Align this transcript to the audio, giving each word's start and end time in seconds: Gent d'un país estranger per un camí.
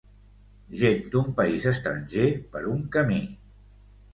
Gent 0.79 1.03
d'un 1.15 1.29
país 1.41 1.67
estranger 1.73 2.25
per 2.57 2.65
un 2.73 2.81
camí. 2.97 3.21